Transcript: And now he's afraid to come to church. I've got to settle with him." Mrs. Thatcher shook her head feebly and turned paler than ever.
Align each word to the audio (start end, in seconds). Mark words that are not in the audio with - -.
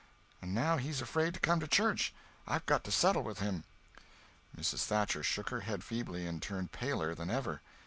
And 0.41 0.55
now 0.55 0.77
he's 0.77 0.99
afraid 0.99 1.35
to 1.35 1.39
come 1.39 1.59
to 1.59 1.67
church. 1.67 2.11
I've 2.47 2.65
got 2.65 2.83
to 2.85 2.91
settle 2.91 3.21
with 3.21 3.37
him." 3.37 3.65
Mrs. 4.57 4.83
Thatcher 4.85 5.21
shook 5.21 5.49
her 5.51 5.61
head 5.61 5.83
feebly 5.83 6.25
and 6.25 6.41
turned 6.41 6.71
paler 6.71 7.13
than 7.13 7.29
ever. 7.29 7.61